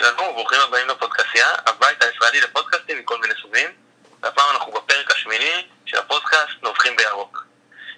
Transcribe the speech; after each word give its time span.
שלום 0.00 0.28
וברוכים 0.28 0.58
הבאים 0.60 0.88
לפודקאסייה, 0.88 1.48
הבית 1.66 2.02
הישראלי 2.02 2.40
לפודקאסטים 2.40 2.98
מכל 2.98 3.18
מיני 3.18 3.34
סוגים. 3.42 3.70
והפעם 4.22 4.44
אנחנו 4.50 4.72
בפרק 4.72 5.10
השמיני 5.10 5.68
של 5.86 5.98
הפודקאסט 5.98 6.62
נובחים 6.62 6.96
בירוק. 6.96 7.44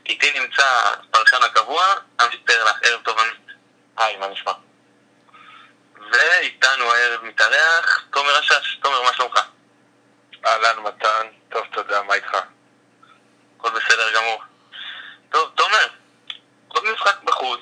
איתי 0.07 0.41
נמצא 0.41 0.65
הפרשן 0.85 1.43
הקבוע, 1.43 1.95
עמית 2.21 2.47
פרלח, 2.47 2.81
ערב 2.83 3.03
טוב 3.03 3.19
עמית. 3.19 3.57
היי, 3.97 4.17
מה 4.17 4.27
נשמע? 4.27 4.53
ואיתנו 6.13 6.93
הערב 6.93 7.25
מתארח, 7.25 8.05
תומר 8.13 8.41
אשש, 8.41 8.79
תומר, 8.83 9.03
מה 9.03 9.13
שלומך? 9.13 9.41
אהלן, 10.47 10.79
מתן, 10.79 11.27
טוב, 11.49 11.67
תודה, 11.73 12.03
מה 12.03 12.15
איתך? 12.15 12.37
הכל 13.59 13.71
בסדר 13.71 14.15
גמור. 14.15 14.43
טוב, 15.31 15.51
תומר, 15.55 15.87
עוד 16.69 16.85
משחק 16.85 17.23
בחוץ, 17.23 17.61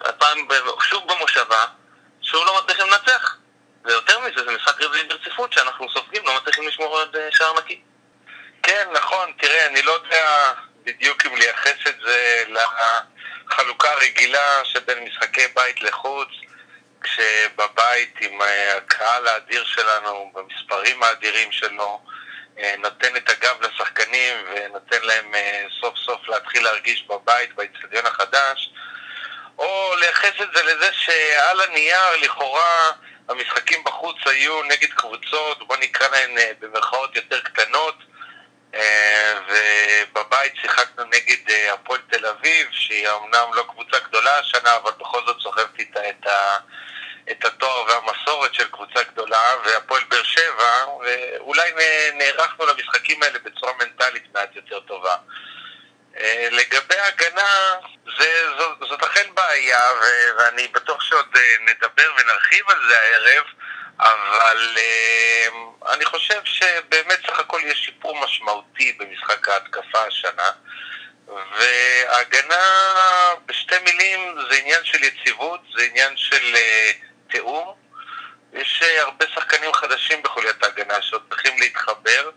הפעם 0.00 0.38
שוב 0.80 1.12
במושבה, 1.12 1.64
שוב 2.22 2.46
לא 2.46 2.62
מצליחים 2.62 2.86
לנצח. 2.86 3.41
ויותר 3.84 4.18
מזה, 4.18 4.44
זה 4.44 4.56
משחק 4.56 4.82
רביעי 4.82 5.04
ברציפות 5.04 5.52
שאנחנו 5.52 5.90
סופגים, 5.90 6.22
לא 6.26 6.36
מצליחים 6.36 6.68
לשמור 6.68 6.98
על 7.00 7.08
אה, 7.14 7.28
שער 7.30 7.58
נקי. 7.58 7.80
כן, 8.62 8.88
נכון, 8.92 9.32
תראה, 9.38 9.66
אני 9.66 9.82
לא 9.82 9.92
יודע 9.92 10.52
בדיוק 10.84 11.26
אם 11.26 11.36
לייחס 11.36 11.86
את 11.88 11.96
זה 12.06 12.44
לחלוקה 12.48 13.92
הרגילה 13.92 14.64
שבין 14.64 15.04
משחקי 15.04 15.46
בית 15.54 15.82
לחוץ, 15.82 16.28
כשבבית 17.00 18.14
עם 18.20 18.42
אה, 18.42 18.76
הקהל 18.76 19.28
האדיר 19.28 19.64
שלנו, 19.64 20.32
במספרים 20.34 21.02
האדירים 21.02 21.52
שלו, 21.52 22.00
אה, 22.58 22.74
נותן 22.78 23.16
את 23.16 23.30
הגב 23.30 23.62
לשחקנים 23.62 24.36
ונותן 24.54 25.02
להם 25.02 25.32
סוף 25.80 25.94
סוף 25.96 26.28
להתחיל 26.28 26.64
להרגיש 26.64 27.06
בבית, 27.08 27.54
באצטדיון 27.54 28.06
החדש, 28.06 28.70
או 29.58 29.94
לייחס 30.00 30.40
את 30.42 30.48
זה 30.54 30.62
לזה 30.62 30.92
שעל 30.92 31.60
הנייר 31.60 32.16
לכאורה 32.20 32.92
המשחקים 33.32 33.84
בחוץ 33.84 34.16
היו 34.26 34.62
נגד 34.62 34.92
קבוצות, 34.92 35.66
בוא 35.66 35.76
נקרא 35.76 36.08
להן 36.08 36.38
אה, 36.38 36.50
במרכאות 36.60 37.16
יותר 37.16 37.40
קטנות, 37.40 37.94
אה, 38.74 39.34
ובבית 39.48 40.52
שיחקנו 40.60 41.04
נגד 41.04 41.50
אה, 41.50 41.72
הפועל 41.72 42.00
תל 42.10 42.26
אביב, 42.26 42.66
שהיא 42.70 43.08
אמנם 43.08 43.54
לא 43.54 43.64
קבוצה 43.68 43.98
גדולה 43.98 44.38
השנה, 44.38 44.76
אבל 44.76 44.90
בכל 45.00 45.20
זאת 45.26 45.40
סוחבת 45.40 45.78
איתה 45.78 46.08
את, 46.08 46.26
ה, 46.26 46.56
את 47.30 47.44
התואר 47.44 47.84
והמסורת 47.84 48.54
של 48.54 48.68
קבוצה 48.68 49.02
גדולה, 49.02 49.54
והפועל 49.64 50.02
באר 50.08 50.22
שבע, 50.22 50.86
ואולי 51.00 51.72
נערכנו 52.14 52.66
למשחקים 52.66 53.22
האלה 53.22 53.38
בצורה 53.38 53.72
מנטלית 53.80 54.24
מעט 54.34 54.56
יותר 54.56 54.80
טובה. 54.80 55.16
לגבי 56.50 56.94
ההגנה, 56.94 57.74
זה, 58.18 58.44
זאת, 58.58 58.81
בעיה, 59.52 59.92
ו- 60.00 60.38
ואני 60.38 60.68
בטוח 60.68 61.02
שעוד 61.02 61.26
אה, 61.36 61.56
נדבר 61.60 62.10
ונרחיב 62.18 62.70
על 62.70 62.88
זה 62.88 63.00
הערב, 63.00 63.44
אבל 63.98 64.76
אה, 64.78 65.48
אני 65.94 66.04
חושב 66.04 66.40
שבאמת 66.44 67.18
סך 67.26 67.38
הכל 67.38 67.60
יש 67.64 67.84
שיפור 67.84 68.24
משמעותי 68.24 68.92
במשחק 68.92 69.48
ההתקפה 69.48 70.04
השנה, 70.06 70.50
וההגנה, 71.28 72.64
בשתי 73.46 73.74
מילים, 73.84 74.34
זה 74.50 74.56
עניין 74.56 74.84
של 74.84 75.04
יציבות, 75.04 75.60
זה 75.76 75.82
עניין 75.82 76.16
של 76.16 76.54
אה, 76.56 76.90
תיאום. 77.30 77.74
יש 78.52 78.82
הרבה 78.98 79.24
שחקנים 79.34 79.72
חדשים 79.72 80.22
בחוליית 80.22 80.62
ההגנה 80.62 81.02
שעוד 81.02 81.22
צריכים 81.28 81.58
להתחבר. 81.58 82.30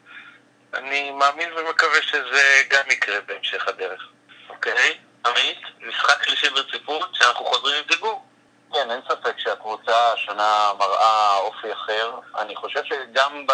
אני 0.74 1.12
מאמין 1.12 1.54
ומקווה 1.54 2.02
שזה 2.02 2.62
גם 2.70 2.92
יקרה 2.92 3.22
בהמשך 3.22 3.68
הדרך. 3.68 4.02
אוקיי, 4.50 4.98
עמית, 5.26 5.60
משחק 5.82 6.24
שלישי 6.24 6.50
ברציפות 6.50 7.10
שאנחנו 7.14 7.46
חוזרים 7.46 7.76
עם 7.78 7.84
דיבור. 7.88 8.26
כן, 8.74 8.92
אין 8.92 9.02
ספק 9.10 9.40
שהקבוצה 9.40 10.14
השנה 10.14 10.72
מראה 10.80 11.38
אופי 11.38 11.74
אחר. 11.74 12.12
אני 12.38 12.56
חושב 12.56 12.84
שגם 12.84 13.46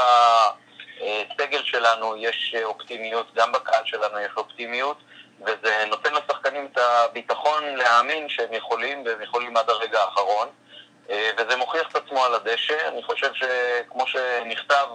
בסגל 0.97 1.63
שלנו 1.63 2.15
יש 2.17 2.55
אופטימיות, 2.63 3.33
גם 3.35 3.51
בקהל 3.51 3.81
שלנו 3.85 4.19
יש 4.19 4.31
אופטימיות, 4.37 4.97
וזה 5.45 5.85
נותן 5.87 6.13
לשחקנים 6.13 6.69
את 6.71 6.77
הביטחון 6.77 7.75
להאמין 7.75 8.29
שהם 8.29 8.53
יכולים, 8.53 9.05
והם 9.05 9.21
יכולים 9.21 9.57
עד 9.57 9.69
הרגע 9.69 10.01
האחרון. 10.01 10.47
אה, 11.09 11.31
וזה 11.37 11.55
מוכיח 11.55 11.87
את 11.91 11.95
עצמו 11.95 12.25
על 12.25 12.35
הדשא. 12.35 12.87
אני 12.87 13.03
חושב 13.03 13.31
שכמו 13.33 14.07
שנכתב 14.07 14.87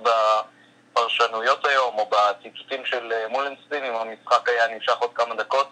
בפרשנויות 0.93 1.67
היום, 1.67 1.99
או 1.99 2.11
בציטוטים 2.11 2.85
של 2.85 3.13
מולנסטין, 3.29 3.85
אם 3.85 3.95
המשחק 3.95 4.49
היה 4.49 4.69
נמשך 4.69 4.97
עוד 4.99 5.15
כמה 5.15 5.35
דקות, 5.35 5.69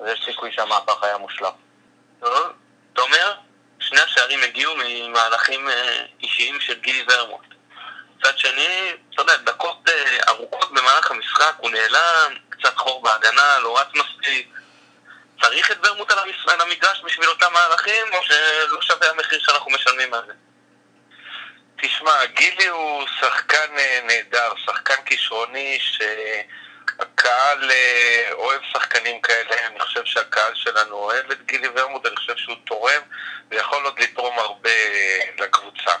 אז 0.00 0.06
יש 0.12 0.24
סיכוי 0.24 0.52
שהמהפך 0.52 1.02
היה 1.02 1.18
מושלם. 1.18 1.50
טוב, 2.20 2.52
תומר, 2.92 3.34
שני 3.80 4.00
השערים 4.00 4.42
הגיעו 4.42 4.74
ממהלכים 4.76 5.68
אה, 5.68 6.04
אישיים 6.22 6.60
של 6.60 6.80
גילי 6.80 7.04
ורמוט. 7.08 7.46
מצד 8.18 8.38
שני, 8.38 8.92
אתה 9.14 9.22
יודע, 9.22 9.36
דקות 9.36 9.88
אה, 9.88 10.16
ארוכות 10.28 10.72
במהלך 10.72 11.10
המשחק, 11.10 11.54
הוא 11.56 11.70
נעלם, 11.70 12.34
קצת 12.48 12.76
חור 12.76 13.02
בהגנה, 13.02 13.58
לא 13.58 13.80
רץ 13.80 13.88
מספיק. 13.94 14.48
צריך 15.42 15.70
את 15.70 15.76
ורמוט 15.86 16.10
על 16.46 16.60
המגרש 16.60 17.02
בשביל 17.04 17.28
אותם 17.28 17.52
מהלכים, 17.52 18.06
או 18.12 18.22
שלא 18.22 18.82
שווה 18.82 19.10
המחיר 19.10 19.38
שאנחנו 19.42 19.70
משלמים 19.70 20.14
על 20.14 20.22
זה? 20.26 20.32
תשמע, 21.82 22.24
גילי 22.24 22.66
הוא 22.66 23.06
שחקן 23.20 23.78
אה, 23.78 24.00
נהדר, 24.04 24.52
שחקן 24.56 25.02
כישרוני 25.06 25.78
שהקהל 25.80 26.67
אה, 27.70 28.28
אוהב 28.32 28.60
שחקנים 28.72 29.20
כאלה, 29.20 29.66
אני 29.66 29.80
חושב 29.80 30.04
שהקהל 30.04 30.52
שלנו 30.54 30.94
אוהב 30.94 31.30
את 31.30 31.46
גילי 31.46 31.68
ורמוט, 31.74 32.06
אני 32.06 32.16
חושב 32.16 32.36
שהוא 32.36 32.56
תורם 32.64 33.02
ויכול 33.50 33.84
עוד 33.84 34.00
לתרום 34.00 34.38
הרבה 34.38 34.70
אה, 34.70 35.20
לקבוצה. 35.38 35.92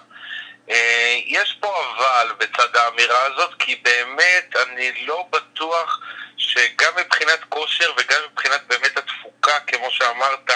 אה, 0.70 1.18
יש 1.26 1.56
פה 1.60 1.84
אבל 1.96 2.32
בצד 2.38 2.76
האמירה 2.76 3.22
הזאת, 3.24 3.54
כי 3.58 3.74
באמת 3.82 4.56
אני 4.66 5.06
לא 5.06 5.26
בטוח 5.30 6.00
שגם 6.36 6.92
מבחינת 6.96 7.44
כושר 7.48 7.92
וגם 7.96 8.20
מבחינת 8.32 8.66
באמת 8.66 8.96
התפוקה, 8.96 9.60
כמו 9.60 9.90
שאמרת, 9.90 10.50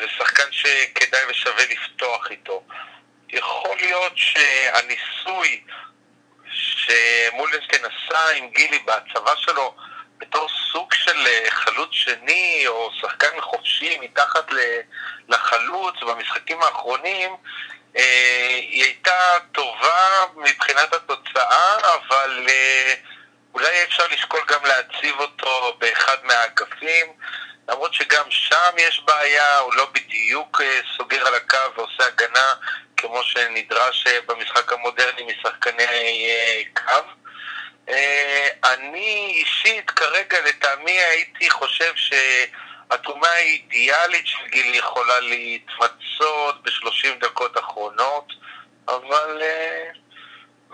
זה 0.00 0.06
שחקן 0.18 0.52
שכדאי 0.52 1.20
ושווה 1.28 1.64
לפתוח 1.70 2.30
איתו. 2.30 2.64
יכול 3.28 3.76
להיות 3.76 4.12
שהניסוי 4.16 5.62
שמולנסטיין 6.82 7.82
עשה 7.84 8.30
עם 8.36 8.48
גילי 8.48 8.78
בהצבה 8.78 9.36
שלו 9.36 9.74
בתור 10.18 10.48
סוג 10.72 10.94
של 10.94 11.26
אה, 11.26 11.50
חלוץ 11.50 11.88
שני 11.92 12.64
או 12.66 12.90
שחקן 13.00 13.40
חופשי 13.40 13.98
מתחת 14.00 14.46
לחלוץ 15.28 15.94
במשחקים 16.02 16.62
האחרונים 16.62 17.36
אה, 17.96 18.48
היא 18.48 18.84
הייתה 18.84 19.38
טובה 19.52 20.24
מבחינת 20.36 20.92
התוצאה, 20.92 21.76
אבל 21.94 22.46
אה, 22.48 22.94
אולי 23.54 23.84
אפשר 23.84 24.04
לשקול 24.10 24.40
גם 24.48 24.64
להציב 24.64 25.20
אותו 25.20 25.76
באחד 25.78 26.16
מהאגפים 26.22 27.06
למרות 27.68 27.94
שגם 27.94 28.24
שם 28.30 28.76
יש 28.76 29.02
בעיה, 29.04 29.58
הוא 29.58 29.74
לא 29.74 29.88
בדיוק 29.92 30.60
סוגר 30.96 31.26
על 31.26 31.34
הקו 31.34 31.58
ועושה 31.76 32.06
הגנה 32.06 32.54
כמו 33.02 33.22
שנדרש 33.22 34.06
אה, 34.06 34.18
במשחק 34.26 34.72
המודרני 34.72 35.22
משחקני 35.22 35.84
אה, 35.84 36.62
קו. 36.74 37.08
אה, 37.88 38.48
אני 38.64 39.34
אישית 39.36 39.90
כרגע 39.90 40.40
לטעמי 40.40 40.90
הייתי 40.90 41.50
חושב 41.50 41.92
שהתרומה 41.96 43.28
האידיאלית 43.28 44.26
של 44.26 44.46
גיל 44.46 44.74
יכולה 44.74 45.20
להתמצות 45.20 46.62
בשלושים 46.62 47.18
דקות 47.18 47.58
אחרונות, 47.58 48.32
אבל 48.88 49.42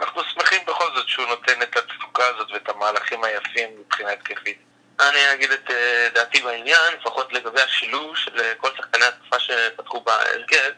אנחנו 0.01 0.23
שמחים 0.25 0.61
בכל 0.67 0.95
זאת 0.95 1.09
שהוא 1.09 1.27
נותן 1.27 1.63
את 1.63 1.77
התפוקה 1.77 2.27
הזאת 2.27 2.51
ואת 2.53 2.69
המהלכים 2.69 3.25
היפים 3.25 3.69
מבחינה 3.81 4.11
התקפית. 4.11 4.59
אני 5.01 5.33
אגיד 5.33 5.51
את 5.51 5.71
דעתי 6.15 6.41
בעניין, 6.41 6.95
לפחות 7.01 7.33
לגבי 7.33 7.61
השילוב 7.61 8.17
של 8.17 8.55
כל 8.57 8.69
שחקני 8.77 9.05
התקופה 9.05 9.39
שפתחו 9.39 10.01
בהרכב. 10.01 10.71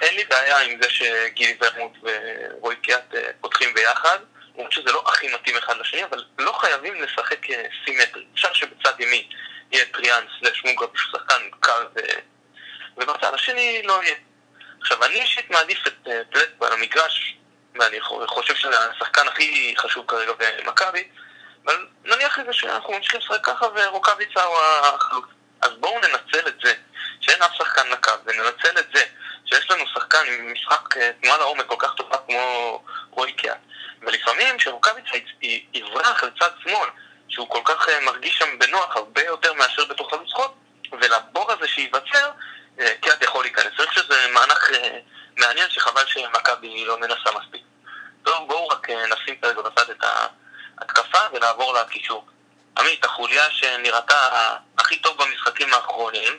אין 0.00 0.14
לי 0.14 0.24
בעיה 0.24 0.58
עם 0.58 0.82
זה 0.82 0.90
שגילי 0.90 1.56
ורמוט 1.60 1.92
ורועי 2.02 2.76
קיאט 2.76 3.14
אה, 3.14 3.30
פותחים 3.40 3.74
ביחד. 3.74 4.18
למרות 4.54 4.72
שזה 4.72 4.92
לא 4.92 5.04
הכי 5.06 5.34
מתאים 5.34 5.56
אחד 5.56 5.76
לשני, 5.76 6.04
אבל 6.04 6.24
לא 6.38 6.52
חייבים 6.52 7.02
לשחק 7.02 7.50
אה, 7.50 7.64
סימטרי. 7.84 8.24
אפשר 8.34 8.52
שבצד 8.52 9.00
ימין 9.00 9.22
יהיה 9.72 9.84
טריאן 9.92 10.24
סלש 10.40 10.58
שהוא 10.58 10.86
שחקן 11.12 11.50
קל 11.60 11.86
ו... 11.96 12.00
ובצד 12.96 13.34
השני 13.34 13.82
לא 13.84 14.02
יהיה. 14.02 14.14
עכשיו, 14.80 15.04
אני 15.04 15.14
אישית 15.14 15.50
מעדיף 15.50 15.86
את 15.86 16.08
אה, 16.08 16.20
פלט 16.30 16.48
על 16.62 16.72
המגרש, 16.72 17.36
ואני 17.80 18.00
חושב 18.26 18.54
שזה 18.54 18.90
השחקן 18.90 19.28
הכי 19.28 19.74
חשוב 19.78 20.06
כרגע 20.08 20.32
במכבי, 20.32 21.08
אבל 21.64 21.86
נניח 22.04 22.38
לזה 22.38 22.52
שאנחנו 22.52 22.92
ממשיכים 22.92 23.20
לשחק 23.20 23.44
ככה 23.44 23.66
ורוקאביצה 23.74 24.42
הוא 24.42 24.56
החלוץ. 24.82 25.24
אז 25.62 25.70
בואו 25.80 26.00
ננצל 26.00 26.48
את 26.48 26.54
זה, 26.64 26.74
שאין 27.20 27.42
אף 27.42 27.54
שחקן 27.54 27.88
לקו, 27.90 28.12
וננצל 28.24 28.78
את 28.78 28.86
זה, 28.94 29.04
שיש 29.46 29.70
לנו 29.70 29.84
שחקן 30.12 30.32
עם 30.32 30.52
משחק 30.52 30.96
אה, 30.96 31.10
תנועה 31.22 31.38
לעומק 31.38 31.66
כל 31.66 31.74
כך 31.78 31.94
טובה 31.94 32.16
כמו 32.26 32.82
רועי 33.10 33.32
קיאט. 33.32 33.58
ולפעמים 34.02 34.60
שרוקאביצה 34.60 35.16
י- 35.42 35.64
יברח 35.74 36.22
לצד 36.24 36.50
שמאל, 36.62 36.88
שהוא 37.28 37.48
כל 37.50 37.60
כך 37.64 37.88
אה, 37.88 38.00
מרגיש 38.00 38.38
שם 38.38 38.58
בנוח 38.58 38.96
הרבה 38.96 39.22
יותר 39.24 39.52
מאשר 39.52 39.84
בתוך 39.84 40.14
חוד, 40.32 40.50
ולבור 40.92 41.52
הזה 41.52 41.68
שייווצר, 41.68 42.30
אה, 42.80 42.94
קיאט 43.00 43.22
יכול 43.22 43.44
להיכנס. 43.44 43.66
אני 43.66 43.86
חושב 43.86 44.02
שזה 44.02 44.26
מהלך 44.32 44.70
מעניין 45.36 45.70
שחבל 45.70 46.00
חבל 46.00 46.06
שמכבי 46.06 46.84
לא 46.84 47.00
מנסה 47.00 47.30
מספיק. 47.40 47.62
טוב, 48.22 48.48
בואו 48.48 48.68
רק 48.68 48.90
נשים 48.90 49.36
כרגע 49.42 49.62
בצד 49.62 49.90
את 49.90 50.04
ההתקפה 50.78 51.18
ונעבור 51.32 51.74
לקישור. 51.74 52.26
עמית, 52.78 53.04
החוליה 53.04 53.50
שנראתה 53.50 54.28
הכי 54.78 54.98
טוב 54.98 55.16
במשחקים 55.22 55.74
האחרונים, 55.74 56.38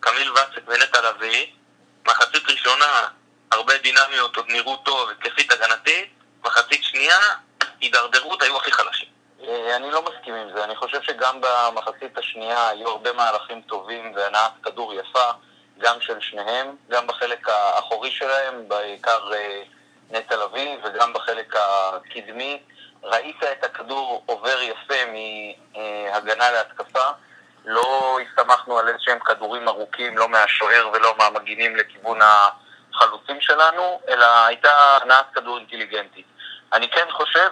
קמיל 0.00 0.32
ואצק 0.32 0.62
ונטע 0.66 1.10
לביא, 1.10 1.46
מחצית 2.06 2.48
ראשונה 2.48 3.06
הרבה 3.52 3.78
דינמיות, 3.78 4.36
עוד 4.36 4.46
נראו 4.48 4.76
טוב, 4.76 5.10
התקפית 5.10 5.52
הגנתית, 5.52 6.10
מחצית 6.44 6.84
שנייה, 6.84 7.18
הידרדרות, 7.80 8.42
היו 8.42 8.56
הכי 8.56 8.72
חלשים. 8.72 9.08
אה, 9.42 9.76
אני 9.76 9.90
לא 9.90 10.02
מסכים 10.02 10.34
עם 10.34 10.52
זה, 10.54 10.64
אני 10.64 10.76
חושב 10.76 11.02
שגם 11.02 11.40
במחצית 11.40 12.18
השנייה 12.18 12.68
היו 12.68 12.88
הרבה 12.88 13.12
מהלכים 13.12 13.62
טובים 13.62 14.12
והנעת 14.14 14.52
כדור 14.62 14.94
יפה, 14.94 15.30
גם 15.78 16.00
של 16.00 16.20
שניהם, 16.20 16.76
גם 16.88 17.06
בחלק 17.06 17.48
האחורי 17.48 18.10
שלהם, 18.10 18.68
בעיקר 18.68 19.32
אה, 19.34 19.62
נטע 20.10 20.36
לביא, 20.36 20.76
וגם 20.84 21.12
בחלק 21.12 21.54
הקדמי. 21.56 22.62
ראית 23.02 23.42
את 23.42 23.64
הכדור 23.64 24.22
עובר 24.26 24.58
יפה 24.62 24.94
מהגנה 25.12 26.50
להתקפה, 26.50 27.10
לא 27.64 28.18
הסתמכנו 28.20 28.78
על 28.78 28.88
איזשהם 28.88 29.18
כדורים 29.18 29.68
ארוכים, 29.68 30.18
לא 30.18 30.28
מהשוער 30.28 30.90
ולא 30.92 31.14
מהמגינים 31.18 31.76
לכיוון 31.76 32.18
החלוצים 32.22 33.40
שלנו, 33.40 34.00
אלא 34.08 34.26
הייתה 34.46 34.98
הנעת 35.02 35.26
כדור 35.34 35.58
אינטליגנטית. 35.58 36.26
אני 36.72 36.90
כן 36.90 37.06
חושב 37.10 37.50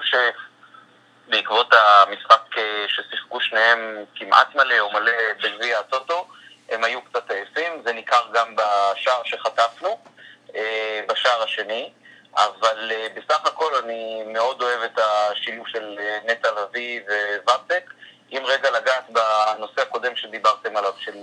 שבעקבות 1.29 1.73
המשחק 1.73 2.59
אה, 2.59 2.85
ששיחקו 2.89 3.41
שניהם 3.41 4.05
כמעט 4.15 4.55
מלא 4.55 4.81
או 4.81 4.93
מלא 4.93 5.13
בגביע 5.43 5.79
הטוטו, 5.79 6.29
הם 6.69 6.85
היו 6.85 7.03
קצת 7.03 7.31
עייפים, 7.31 7.83
זה 7.85 7.93
ניכר 7.93 8.23
גם 8.33 8.57
בשער 8.57 9.23
שחטפנו, 9.25 9.99
אה, 10.55 11.01
בשער 11.09 11.43
השני. 11.43 11.93
אבל 12.37 12.93
אה, 12.93 13.07
בסך 13.15 13.47
הכל 13.47 13.75
אני 13.85 14.23
מאוד 14.27 14.63
אוהב 14.63 14.83
את 14.83 14.99
השילוב 14.99 15.69
של 15.69 15.99
נטע 16.25 16.49
לביא 16.51 17.01
וואטק. 17.47 17.91
אם 18.33 18.43
רגע 18.45 18.71
לגעת 18.71 19.05
בנושא 19.09 19.81
הקודם 19.81 20.17
שדיברתם 20.17 20.77
עליו, 20.77 20.93
של 20.99 21.17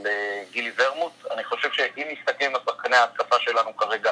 גילי 0.51 0.71
ורמוט, 0.77 1.13
אני 1.31 1.43
חושב 1.43 1.71
שאם 1.71 2.07
מסתכלים 2.19 2.55
על 2.55 2.61
שחקני 2.65 2.95
ההתקפה 2.95 3.35
שלנו 3.39 3.77
כרגע 3.77 4.11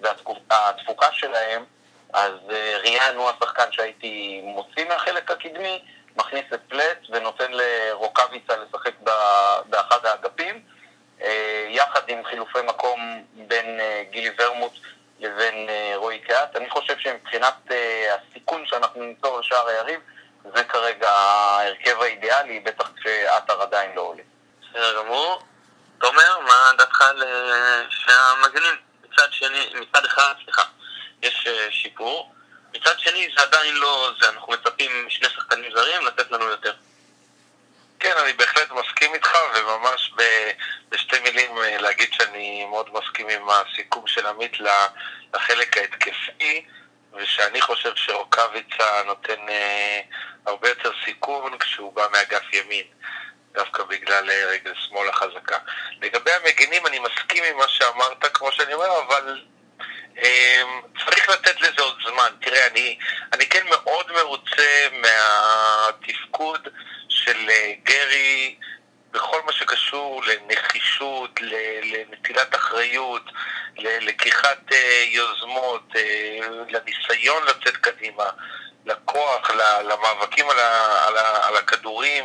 והתפוקה 0.00 1.12
שלהם, 1.12 1.64
אז 2.12 2.32
אה, 2.50 2.76
ריאן 2.78 3.16
הוא 3.16 3.30
השחקן 3.30 3.72
שהייתי 3.72 4.40
מוציא 4.44 4.88
מהחלק 4.88 5.30
הקדמי, 5.30 5.82
מכניס 6.16 6.44
את 6.54 6.60
פלט 6.68 6.98
ונותן 7.10 7.52
לרוקאביצה 7.52 8.54
לשחק 8.56 8.94
באחד 9.66 10.06
האגפים, 10.06 10.62
אה, 11.22 11.66
יחד 11.68 12.08
עם 12.08 12.24
חילופי 12.24 12.58
מקום 12.62 13.24
בין 13.34 13.80
אה, 13.80 14.02
גילי 14.10 14.30
ורמוט 14.38 14.72
לבין 15.20 15.68
רועי 15.94 16.18
קהת. 16.18 16.56
אני 16.56 16.70
חושב 16.70 16.98
שמבחינת 16.98 17.54
הסיכון 18.10 18.66
שאנחנו 18.66 19.04
ניצור 19.04 19.36
על 19.36 19.42
שער 19.42 19.68
היריב, 19.68 20.00
זה 20.54 20.64
כרגע 20.64 21.10
ההרכב 21.66 22.02
האידיאלי, 22.02 22.60
בטח 22.60 22.90
כשעטר 22.96 23.62
עדיין 23.62 23.90
לא 23.94 24.00
עולה. 24.00 24.22
בסדר 24.62 24.98
גמור. 24.98 25.42
תומר, 25.98 26.38
מה 26.40 26.70
דעתך 26.78 27.00
על 27.02 27.22
שני 27.90 28.14
המגנים? 28.14 28.74
מצד 29.04 29.28
שני, 29.30 29.72
מצד 29.74 30.04
אחד, 30.04 30.34
סליחה, 30.44 30.62
יש 31.22 31.46
uh, 31.46 31.72
שיפור. 31.72 32.32
מצד 32.74 32.98
שני, 32.98 33.28
זה 33.36 33.42
עדיין 33.42 33.74
לא 33.74 34.10
זה, 34.20 34.28
אנחנו 34.28 34.52
מצפים 34.52 35.06
שני 35.08 35.28
שחקנים 35.28 35.72
זרים 35.72 36.06
לתת 36.06 36.30
לנו 36.30 36.44
יותר. 36.44 36.72
כן, 38.00 38.12
אני 38.22 38.32
בהחלט 38.32 38.70
מסכים 38.70 39.14
איתך, 39.14 39.38
וממש 39.54 40.12
ב, 40.16 40.22
בשתי 40.88 41.20
מילים 41.20 41.58
אה, 41.58 41.78
להגיד 41.78 42.08
שאני 42.12 42.64
מאוד 42.64 42.90
מסכים 42.92 43.28
עם 43.28 43.48
הסיכום 43.48 44.06
של 44.06 44.26
עמית 44.26 44.52
לחלק 45.34 45.76
ההתקפי, 45.76 46.66
ושאני 47.16 47.60
חושב 47.60 47.92
שרוקאביצה 47.96 49.02
נותן 49.06 49.48
אה, 49.48 50.00
הרבה 50.46 50.68
יותר 50.68 50.90
סיכון 51.04 51.58
כשהוא 51.58 51.92
בא 51.92 52.06
מאגף 52.12 52.52
ימין. 52.52 52.84
דווקא 53.52 53.82
בגלל 53.82 54.30
אה, 54.30 54.46
רגל 54.46 54.72
שמאל 54.74 55.08
החזקה. 55.08 55.58
לגבי 56.02 56.30
המגינים, 56.32 56.86
אני 56.86 56.98
מסכים 56.98 57.44
עם 57.44 57.56
מה 57.56 57.68
שאמרת, 57.68 58.36
כמו 58.36 58.52
שאני 58.52 58.74
אומר, 58.74 59.00
אבל 59.06 59.40
אמ, 60.16 60.80
צריך 61.04 61.28
לתת 61.28 61.60
לזה 61.60 61.82
עוד 61.82 61.98
זמן. 62.06 62.30
תראה, 62.40 62.66
אני, 62.66 62.98
אני 63.32 63.46
כן 63.46 63.66
מאוד 63.70 64.12
מרוצה 64.12 64.86
מהתפקוד 64.92 66.68
של 67.08 67.50
אה, 67.50 67.72
גרי 67.82 68.56
בכל 69.10 69.42
מה 69.46 69.52
שקשור 69.52 70.22
לנחישות, 70.22 70.85
לנטילת 72.76 72.86
אחריות, 72.86 73.22
ללקיחת 73.78 74.72
אה, 74.72 75.04
יוזמות, 75.06 75.82
אה, 75.96 76.38
לניסיון 76.68 77.42
לצאת 77.44 77.76
קדימה, 77.76 78.24
לכוח, 78.86 79.50
למאבקים 79.84 80.50
על, 80.50 80.58
על 81.42 81.56
הכדורים. 81.56 82.24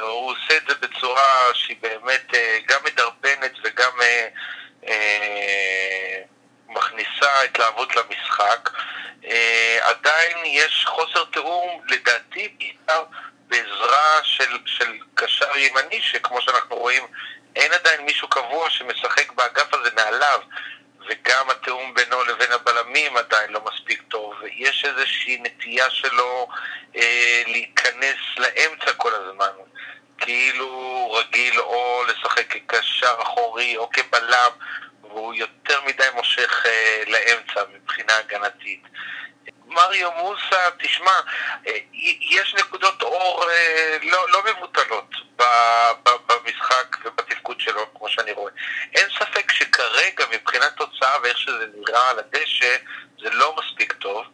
הוא 0.00 0.32
עושה 0.32 0.56
את 0.56 0.62
זה 0.68 0.74
בצורה 0.74 1.44
שהיא 1.54 1.76
באמת 1.80 2.32
גם 2.68 2.80
מדרבנת 2.84 3.52
וגם... 3.64 3.90
מכניסה 6.68 7.42
התלהבות 7.44 7.96
למשחק. 7.96 8.70
אה, 9.24 9.78
עדיין 9.82 10.36
יש 10.44 10.84
חוסר 10.88 11.24
תיאום, 11.32 11.80
לדעתי, 11.88 12.48
בעיקר 12.58 13.04
בעזרה 13.48 14.20
של, 14.22 14.58
של 14.66 14.98
קשר 15.14 15.56
ימני, 15.56 16.00
שכמו 16.02 16.42
שאנחנו 16.42 16.76
רואים, 16.76 17.02
אין 17.60 17.72
עדיין 17.72 18.00
מישהו 18.00 18.28
קבוע 18.28 18.70
שמשחק 18.70 19.32
באגף 19.32 19.74
הזה 19.74 19.90
מעליו. 19.96 20.40
וגם 21.08 21.50
התיאום 21.50 21.94
בינו 21.94 22.24
לבין 22.24 22.52
הבלמים 22.52 23.16
עדיין 23.16 23.52
לא 23.52 23.60
מספיק 23.64 24.02
טוב. 24.08 24.34
יש 24.56 24.84
איזושהי 24.84 25.38
נטייה 25.42 25.90
שלו 25.90 26.48
אה, 26.96 27.42
להיכנס 27.46 28.16
לאמצע 28.38 28.92
כל 28.96 29.14
הזמן. 29.14 29.52
כאילו 30.18 31.12
רגיל 31.12 31.60
או 31.60 32.02
לשחק 32.08 32.52
כקשר 32.52 33.14
אחורי 33.22 33.76
או 33.76 33.90
כבלם, 33.90 34.50
והוא 35.02 35.34
יותר 35.34 35.80
מדי 35.86 36.04
מושך 36.14 36.62
אה, 36.66 37.02
לאמצע 37.06 37.60
מבחינה 37.74 38.16
הגנתית. 38.16 38.82
מריו 39.70 40.10
מוסה, 40.12 40.70
תשמע, 40.78 41.20
אה, 41.66 41.78
יש 42.20 42.54
נקודות 42.54 43.02
אור 43.02 43.44
אה, 43.50 43.96
לא, 44.02 44.26
לא 44.32 44.42
מבוטלות 44.44 45.14
ב, 45.36 45.42
ב, 46.02 46.10
במשחק 46.26 46.96
ובתפקוד 47.04 47.60
שלו, 47.60 47.94
כמו 47.94 48.08
שאני 48.08 48.32
רואה. 48.32 48.52
אין 48.94 49.08
ספק 49.18 49.52
שכרגע, 49.52 50.24
מבחינת 50.32 50.76
תוצאה 50.76 51.09
ואיך 51.22 51.38
שזה 51.38 51.66
נראה 51.74 52.10
על 52.10 52.18
הדשא, 52.18 52.76
זה 53.22 53.30
לא 53.30 53.56
מספיק 53.56 53.92
טוב. 53.92 54.26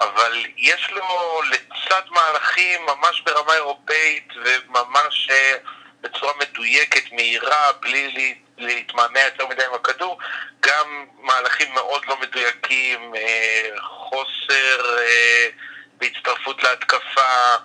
אבל 0.00 0.44
יש 0.56 0.90
לו 0.90 1.40
לצד 1.50 2.02
מהלכים 2.10 2.86
ממש 2.86 3.20
ברמה 3.20 3.54
אירופאית 3.54 4.28
וממש 4.44 5.28
אה, 5.30 5.56
בצורה 6.00 6.32
מדויקת, 6.40 7.12
מהירה, 7.12 7.72
בלי 7.80 8.34
להתמהמה 8.58 9.20
יותר 9.20 9.46
מדי 9.46 9.64
עם 9.64 9.74
הכדור, 9.74 10.18
גם 10.60 11.06
מהלכים 11.18 11.74
מאוד 11.74 12.02
לא 12.08 12.16
מדויקים, 12.20 13.14
אה, 13.14 13.68
חוסר 13.80 14.98
אה, 14.98 15.48
בהצטרפות 15.96 16.62
להתקפה 16.62 17.56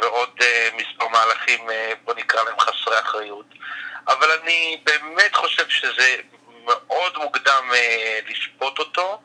ועוד 0.00 0.40
מספר 0.76 1.08
מהלכים, 1.08 1.68
בוא 2.04 2.14
נקרא 2.14 2.42
להם 2.42 2.60
חסרי 2.60 2.98
אחריות. 2.98 3.46
אבל 4.08 4.30
אני 4.30 4.80
באמת 4.84 5.34
חושב 5.34 5.68
שזה 5.68 6.16
מאוד 6.68 7.18
מוקדם 7.18 7.70
לשפוט 8.28 8.78
אותו. 8.78 9.22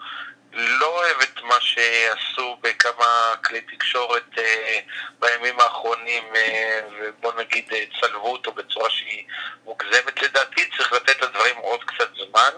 לא 0.56 0.86
אוהב 0.86 1.22
את 1.22 1.42
מה 1.42 1.56
שעשו 1.62 2.58
בכמה 2.62 3.34
כלי 3.46 3.62
תקשורת 3.62 4.38
אה, 4.38 4.80
בימים 5.20 5.60
האחרונים, 5.60 6.24
אה, 6.36 6.82
ובוא 7.00 7.34
נגיד 7.34 7.66
אה, 7.74 7.84
צלבו 8.02 8.32
אותו 8.32 8.52
בצורה 8.52 8.90
שהיא 8.90 9.26
מוגזמת 9.66 10.22
לדעתי, 10.22 10.70
צריך 10.78 10.94
לתת 10.94 11.22
לדברים 11.22 11.56
עוד 11.58 11.84
קצת 11.84 12.10
זמן. 12.16 12.50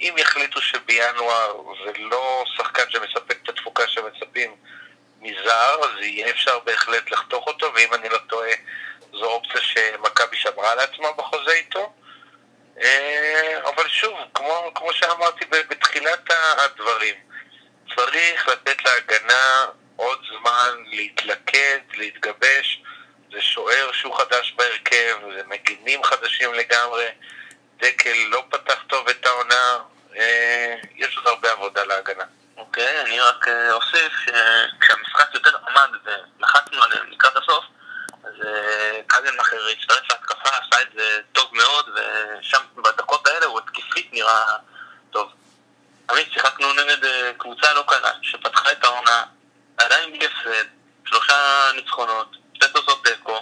אם 0.00 0.14
יחליטו 0.16 0.60
שבינואר 0.60 1.62
זה 1.84 1.92
לא 1.98 2.44
שחקן 2.56 2.82
שמספק 2.88 3.38
את 3.42 3.48
התפוקה 3.48 3.88
שמצפים 3.88 4.56
מזר, 5.20 5.76
אז 5.84 6.00
יהיה 6.00 6.30
אפשר 6.30 6.58
בהחלט 6.58 7.10
לחתוך 7.10 7.46
אותו, 7.46 7.72
ואם 7.74 7.94
אני 7.94 8.08
לא 8.08 8.18
טועה, 8.28 8.52
זו 9.12 9.24
אופציה 9.24 9.60
שמכבי 9.60 10.36
שמרה 10.36 10.74
לעצמה 10.74 11.12
בחוזה 11.12 11.52
איתו. 11.52 11.92
אה, 12.80 13.58
אבל 13.68 13.88
שוב, 13.88 14.18
כמו, 14.34 14.70
כמו 14.74 14.92
שאמרתי 14.92 15.44
בתחילת 15.44 16.30
הדברים, 16.58 17.14
צריך 17.94 18.48
לתת 18.48 18.84
להגנה 18.84 19.66
עוד 19.96 20.18
זמן 20.28 20.70
להתלכד, 20.86 21.78
להתגבש. 21.94 22.82
זה 23.32 23.40
שוער 23.40 23.92
שהוא 23.92 24.18
חדש 24.18 24.54
בהרכב, 24.56 25.16
זה 25.36 25.42
מגינים 25.46 26.04
חדשים 26.04 26.54
לגמרי. 26.54 27.06
דקל 27.76 28.16
לא 28.28 28.44
פתח 28.50 28.82
טוב 28.86 29.08
את 29.08 29.26
העונה, 29.26 29.78
אה, 30.16 30.74
יש 30.96 31.16
עוד 31.16 31.26
הרבה 31.26 31.50
עבודה 31.52 31.84
להגנה. 31.84 32.24
אוקיי, 32.56 33.00
אני 33.00 33.20
רק 33.20 33.48
אה, 33.48 33.72
אוסיף 33.72 34.12
שכשהמשחק 34.12 35.34
יותר 35.34 35.50
עמד 35.68 35.90
ולחצנו 36.04 36.82
עליהם 36.82 37.10
לקראת 37.10 37.36
הסוף, 37.36 37.64
אז 38.24 38.46
אה, 38.46 39.00
נראה 44.22 44.56
טוב. 45.10 45.28
תמיד 46.06 46.26
שיחקנו 46.32 46.72
נגד 46.72 47.04
אה, 47.04 47.32
קבוצה 47.38 47.72
לא 47.72 47.84
קלה, 47.88 48.12
שפתחה 48.22 48.72
את 48.72 48.84
העונה, 48.84 49.24
עדיין 49.78 50.12
בלי 50.12 50.26
הפסד, 50.26 50.64
שלושה 51.04 51.70
ניצחונות, 51.74 52.36
שתי 52.54 52.66
תוצאות 52.72 53.08
דקו, 53.08 53.40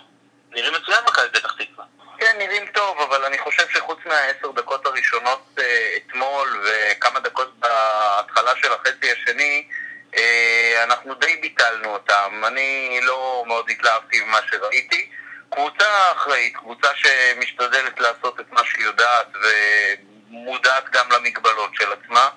נראים 0.51 0.73
מצוין 0.75 1.05
מכבי 1.09 1.29
פתח 1.33 1.53
תקווה. 1.59 1.85
כן, 2.19 2.37
נראים 2.39 2.67
טוב, 2.67 3.01
אבל 3.01 3.25
אני 3.25 3.39
חושב 3.39 3.69
שחוץ 3.69 3.99
מהעשר 4.07 4.51
דקות 4.51 4.87
הראשונות 4.87 5.47
אה, 5.59 5.97
אתמול 5.97 6.67
וכמה 6.67 7.21
דקות 7.21 7.59
בהתחלה 7.59 8.53
של 8.63 8.73
החצי 8.73 9.13
השני, 9.13 9.69
אה, 10.17 10.81
אנחנו 10.85 11.15
די 11.15 11.37
ביטלנו 11.37 11.89
אותם. 11.89 12.43
אני 12.47 13.01
לא 13.03 13.45
מאוד 13.47 13.71
התלהבתי 13.71 14.21
ממה 14.21 14.39
שראיתי. 14.51 15.11
קבוצה 15.51 16.13
אחראית, 16.13 16.57
קבוצה 16.57 16.89
שמשתדלת 16.95 18.01
לעשות 18.01 18.41
את 18.41 18.53
מה 18.53 18.65
שהיא 18.65 18.85
יודעת 18.85 19.27
ו... 19.43 19.49
ומודעת 20.71 20.91
גם 20.91 21.13
למגבלות 21.13 21.71
של 21.75 21.93
עצמה. 21.93 22.29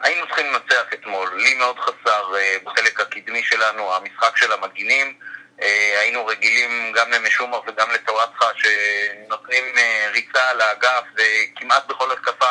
היינו 0.00 0.26
צריכים 0.26 0.46
לנצח 0.52 0.84
אתמול. 0.94 1.30
לי 1.36 1.54
מאוד 1.54 1.78
חסר 1.78 2.36
אה, 2.36 2.56
בחלק 2.64 3.00
הקדמי 3.00 3.42
שלנו 3.44 3.94
המשחק 3.94 4.36
של 4.36 4.52
המגינים. 4.52 5.14
אה, 5.62 6.00
היינו 6.00 6.26
רגילים 6.26 6.92
גם 6.92 7.10
למשומר 7.10 7.60
וגם 7.66 7.90
לטוואטחה 7.90 8.46
שנותנים 8.54 9.64
אה, 9.76 10.08
ריצה 10.12 10.50
על 10.50 10.60
האגף 10.60 11.04
וכמעט 11.16 11.86
בכל 11.86 12.12
התקפה 12.12 12.50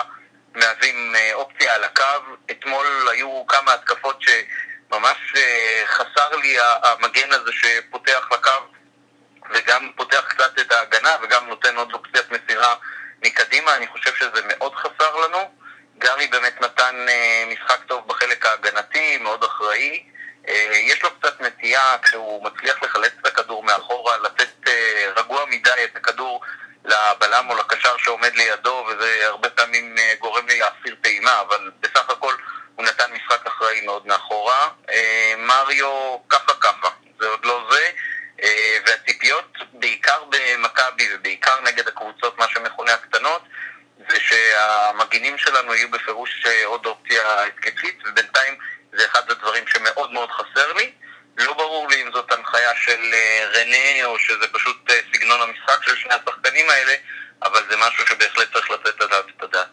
מהווים 0.56 1.16
אופציה 1.34 1.76
על 1.76 1.84
הקו. 1.84 2.04
אתמול 2.52 3.08
היו 3.12 3.44
כמה 3.48 3.74
התקפות 3.74 4.22
שממש 4.22 5.34
חסר 5.86 6.36
לי 6.36 6.58
המגן 6.84 7.32
הזה 7.32 7.52
שפותח 7.52 8.28
לקו 8.32 8.50
וגם 9.54 9.92
פותח 9.96 10.26
קצת 10.28 10.60
את 10.60 10.72
ההגנה 10.72 11.16
וגם 11.22 11.48
נותן 11.48 11.76
עוד 11.76 11.94
אופציית 11.94 12.32
מסירה 12.32 12.76
מקדימה. 13.24 13.76
אני 13.76 13.88
חושב 13.88 14.16
שזה 14.16 14.42
מאוד 14.48 14.76
חסר 14.76 15.16
לנו. 15.16 15.64
גרי 15.98 16.28
באמת 16.28 16.62
נתן 16.62 17.06
אה, 17.10 17.44
משחק 17.48 17.84
טוב 17.88 18.08
בחלק 18.08 18.46
ההגנתי, 18.46 19.18
מאוד 19.18 19.44
אחראי. 19.44 20.04
אה, 20.48 20.70
יש 20.74 21.04
לו 21.04 21.10
קצת 21.20 21.42
נטייה, 21.42 21.98
כשהוא 22.02 22.44
מצליח 22.44 22.84
לחלץ 22.84 23.12
את 23.22 23.28
הכדור 23.28 23.64
מאחורה, 23.64 24.18
לתת 24.18 24.68
אה, 24.68 25.12
רגוע 25.16 25.46
מדי 25.46 25.84
את 25.84 25.96
הכדור 25.96 26.42
לבלם 26.86 27.50
או 27.50 27.56
לקשר 27.56 27.98
שעומד 27.98 28.36
לידו, 28.36 28.88
וזה 28.90 29.28
הרבה 29.28 29.50
פעמים 29.50 29.96
גורם 30.20 30.48
לי 30.48 30.60
להסיר 30.60 30.96
טעימה, 31.02 31.42
אבל 31.42 31.72
בסך 31.80 32.10
הכל 32.10 32.34
הוא 32.76 32.86
נתן 32.86 33.12
משחק 33.14 33.48
אחראי 33.48 33.82
מאוד 33.86 34.08
מאחורה. 34.08 34.70
מריו 35.38 36.18
ככה 36.30 36.54
ככה, 36.62 36.88
זה 37.20 37.28
עוד 37.28 37.46
לא 37.46 37.68
זה. 37.72 37.92
והציפיות, 38.86 39.58
בעיקר 39.74 40.24
במכבי 40.30 41.16
ובעיקר 41.16 41.62
נגד 41.64 41.88
הקבוצות, 41.88 42.38
מה 42.40 42.48
שמכונה 42.48 42.94
הקטנות, 42.94 43.42
זה 44.10 44.20
שהמגינים 44.20 45.38
שלנו 45.54 45.74
יהיו 45.74 45.92
בפירוש 45.92 46.46
אה, 46.46 46.66
עוד 46.66 46.86
אופציה 46.86 47.44
התקפית, 47.44 48.00
ובינתיים 48.06 48.58
זה 48.94 49.06
אחד 49.06 49.32
הדברים 49.32 49.68
שמאוד 49.68 50.12
מאוד 50.12 50.30
חסר 50.32 50.74
לי. 50.74 50.92
לא 51.38 51.54
ברור 51.54 51.90
לי 51.90 52.02
אם 52.02 52.12
זאת 52.14 52.32
הנחיה 52.32 52.76
של 52.76 53.00
אה, 53.14 53.48
רנה 53.54 54.06
או 54.06 54.20
שזה 54.20 54.48
פשוט 54.54 54.90
אה, 54.90 55.00
סגנון 55.14 55.42
המשחק 55.42 55.84
של 55.84 55.96
שני 55.96 56.14
השחקנים 56.14 56.70
האלה, 56.70 56.94
אבל 57.44 57.62
זה 57.70 57.78
משהו 57.78 58.08
שבהחלט 58.08 58.54
צריך 58.54 58.72
לתת 58.72 59.02
עליו 59.02 59.24
את 59.38 59.44
הדעת. 59.44 59.70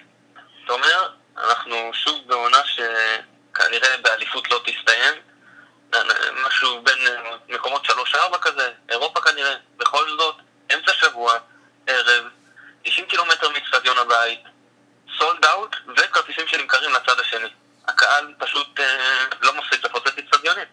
אתה 0.65 0.73
אומר, 0.73 1.09
אנחנו 1.37 1.91
שוב 1.95 2.29
בעונה 2.29 2.61
שכנראה 2.65 3.97
באליפות 3.97 4.51
לא 4.51 4.63
תסתיים, 4.67 5.15
משהו 6.47 6.83
בין 6.83 6.99
מקומות 7.49 7.87
3-4 7.87 8.39
כזה, 8.41 8.71
אירופה 8.89 9.21
כנראה, 9.21 9.55
בכל 9.77 10.11
זאת, 10.19 10.37
אמצע 10.75 10.93
שבוע, 10.93 11.39
ערב, 11.87 12.25
90 12.85 13.07
קילומטר 13.07 13.49
מאצטדיון 13.49 13.99
הבית, 13.99 14.41
לצד 17.11 17.21
השני. 17.21 17.49
הקהל 17.89 18.35
פשוט 18.39 18.81
אה, 18.81 19.25
לא 19.41 19.55
מפסיק 19.55 19.85
לפוצץ 19.85 20.19
אצטדיונים. 20.19 20.65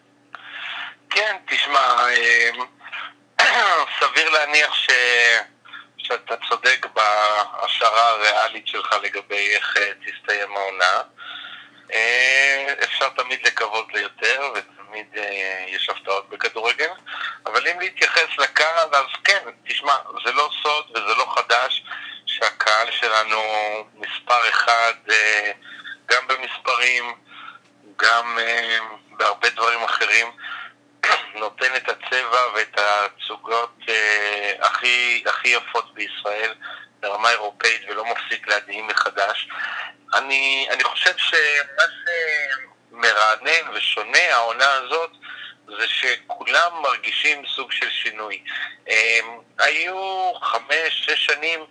כן, 1.10 1.36
תשמע, 1.48 2.08
אה, 2.08 2.50
סביר 4.00 4.30
להניח 4.30 4.74
ש... 4.74 4.86
שאתה 5.98 6.34
צודק 6.48 6.86
בהשערה 6.94 8.08
הריאלית 8.08 8.68
שלך 8.68 8.96
לגבי 9.02 9.54
איך 9.54 9.76
אה, 9.76 9.90
תסתיים 10.06 10.56
העונה. 10.56 11.02
אפשר 12.84 13.08
תמיד 13.08 13.46
לקוות 13.46 13.86
ליותר, 13.94 14.52
ותמיד 14.54 15.06
יש 15.66 15.88
הפתעות 15.88 16.28
בכדורגל, 16.28 16.90
אבל 17.46 17.68
אם 17.68 17.80
להתייחס 17.80 18.38
לקהל, 18.38 18.88
אז 18.94 19.06
כן, 19.24 19.50
תשמע, 19.66 19.96
זה 20.24 20.32
לא 20.32 20.50
סוד 20.62 20.90
וזה 20.90 21.14
לא 21.14 21.34
חדש 21.36 21.82
שהקהל 22.26 22.90
שלנו 22.90 23.42
מספר 23.94 24.48
אחד 24.48 24.94
במספרים, 26.78 27.14
גם 27.96 28.38
בהרבה 29.10 29.48
דברים 29.50 29.84
אחרים. 29.84 30.26
נותן 31.34 31.76
את 31.76 31.88
הצבע 31.88 32.40
ואת 32.54 32.78
התצוגות 32.78 33.78
הכי, 34.60 35.24
הכי 35.26 35.48
יפות 35.48 35.94
בישראל 35.94 36.54
ברמה 37.00 37.30
אירופאית 37.30 37.82
ולא 37.88 38.04
מפסיק 38.04 38.48
להדהים 38.48 38.86
מחדש. 38.86 39.48
אני, 40.14 40.68
אני 40.70 40.84
חושב 40.84 41.12
שמה 41.16 41.82
שמרענן 42.90 43.74
ושונה 43.74 44.34
העונה 44.34 44.72
הזאת 44.72 45.10
זה 45.66 45.88
שכולם 45.88 46.82
מרגישים 46.82 47.42
סוג 47.46 47.72
של 47.72 47.90
שינוי. 47.90 48.42
הם, 48.86 49.40
היו 49.58 50.32
חמש, 50.42 51.06
שש 51.06 51.26
שנים 51.26 51.66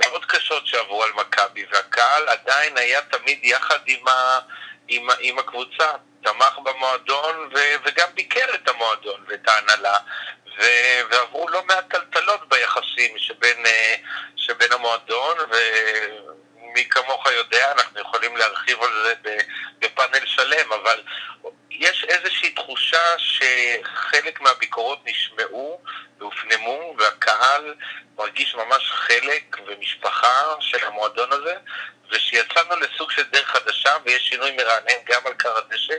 מאוד 0.00 0.24
קשות 0.24 0.66
שעברו 0.66 1.04
על 1.04 1.10
מכבי, 1.12 1.64
והקהל 1.72 2.28
עדיין 2.28 2.76
היה 2.76 3.02
תמיד 3.02 3.38
יחד 3.42 3.78
עם, 3.86 4.08
ה, 4.08 4.38
עם, 4.88 5.08
עם 5.20 5.38
הקבוצה, 5.38 5.86
תמך 6.22 6.58
במועדון 6.62 7.50
ו, 7.54 7.58
וגם 7.84 8.08
ביקר 8.14 8.54
את 8.54 8.68
המועדון 8.68 9.24
ואת 9.28 9.48
ההנהלה, 9.48 9.98
ו, 10.58 10.62
ועברו 11.10 11.48
לא 11.48 11.62
מעט 11.66 11.84
טלטלות 11.90 12.48
ביחסים 12.48 13.18
שבין, 13.18 13.66
אה, 13.66 13.94
שבין 14.36 14.72
המועדון, 14.72 15.38
ו, 15.38 15.56
מי 16.74 16.88
כמוך 16.88 17.26
יודע, 17.26 17.72
אנחנו 17.72 18.00
יכולים 18.00 18.36
להרחיב 18.36 18.82
על 18.82 19.04
זה 19.04 19.14
בפאנל 19.78 20.26
שלם, 20.26 20.72
אבל 20.72 21.02
יש 21.80 22.04
איזושהי 22.08 22.50
תחושה 22.50 23.18
שחלק 23.18 24.40
מהביקורות 24.40 24.98
נשמעו 25.06 25.80
והופנמו, 26.18 26.94
והקהל 26.98 27.74
מרגיש 28.16 28.54
ממש 28.54 28.90
חלק 28.90 29.56
ומשפחה 29.66 30.54
של 30.60 30.86
המועדון 30.86 31.32
הזה, 31.32 31.54
ושיצאנו 32.10 32.76
לסוג 32.76 33.10
של 33.10 33.22
דרך 33.22 33.48
חדשה, 33.48 33.96
ויש 34.04 34.28
שינוי 34.28 34.56
מרענן 34.56 35.04
גם 35.04 35.20
על 35.26 35.34
קר 35.34 35.56
הדשא, 35.56 35.94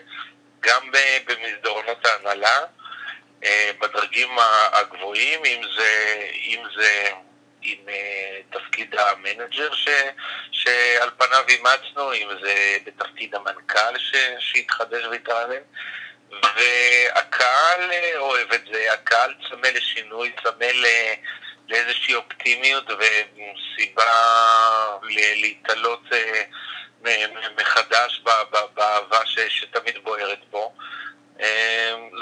גם 0.60 0.92
במסדרונות 1.26 2.06
ההנהלה, 2.06 2.60
אה, 3.44 3.72
בדרגים 3.80 4.30
הגבוהים, 4.72 5.46
אם 5.46 5.62
זה... 5.78 6.22
אם 6.34 6.64
זה 6.76 7.12
עם 7.62 7.80
uh, 7.88 8.58
תפקיד 8.58 8.96
המנג'ר 8.96 9.74
ש, 9.74 9.89
שעל 10.51 11.10
פניו 11.18 11.44
אימצנו, 11.50 12.13
אם 12.13 12.27
זה 12.41 12.77
בתפקיד 12.86 13.36
המנכ"ל 13.36 13.98
ש, 13.98 14.15
שהתחדש 14.39 15.06
והתרענן. 15.06 15.62
והקהל 16.32 17.89
uh, 17.89 18.18
אוהב 18.18 18.53
את 18.53 18.62
זה, 18.74 18.94
הקהל 18.94 19.34
צמא 19.50 19.68
לשינוי, 19.68 20.32
צמא 20.44 20.65
ל, 20.65 20.86
לאיזושהי 21.70 22.15
אופטימיות 22.15 22.89
וסיבה 22.89 24.12
להתעלות 25.10 26.03
uh, 26.10 27.08
מחדש 27.58 28.22
באהבה 28.74 29.25
ש, 29.25 29.39
שתמיד 29.39 29.98
בוערת 30.03 30.39
בו. 30.50 30.74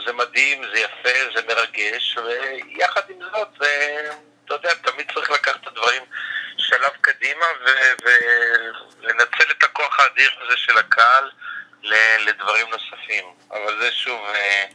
זה 0.05 0.13
מדהים, 0.13 0.61
זה 0.73 0.79
יפה, 0.79 1.33
זה 1.35 1.41
מרגש, 1.47 2.17
ויחד 2.17 3.01
עם 3.09 3.19
זאת, 3.31 3.67
אתה 4.49 4.57
יודע, 4.57 4.73
תמיד 4.91 5.11
צריך 5.13 5.29
לקחת 5.31 5.61
את 5.61 5.67
הדברים 5.67 6.03
שלב 6.57 6.91
קדימה 7.01 7.45
ולנצל 9.01 9.51
את 9.51 9.63
הכוח 9.63 9.99
האדיר 9.99 10.31
הזה 10.41 10.57
של 10.57 10.77
הקהל 10.77 11.31
לדברים 12.19 12.67
נוספים. 12.69 13.25
אבל 13.51 13.79
זה 13.79 13.91
שוב 13.91 14.21
אה, 14.35 14.65